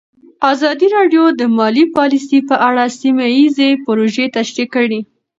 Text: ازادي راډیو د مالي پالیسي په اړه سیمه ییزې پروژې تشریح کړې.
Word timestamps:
ازادي 0.51 0.87
راډیو 0.97 1.23
د 1.39 1.41
مالي 1.57 1.85
پالیسي 1.97 2.39
په 2.49 2.55
اړه 2.67 2.83
سیمه 2.99 3.25
ییزې 3.35 3.69
پروژې 3.85 4.25
تشریح 4.37 4.67
کړې. 4.75 4.99